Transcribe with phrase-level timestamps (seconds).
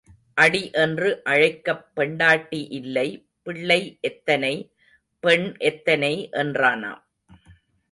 [0.33, 3.27] அடி என்று அழைக்கப் பெண்டாட்டி இல்லை
[3.43, 4.73] பிள்ளை எத்தனை,
[5.19, 7.01] பெண் எத்தனை என்றானாம்.